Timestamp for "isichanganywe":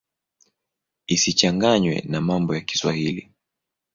1.15-1.95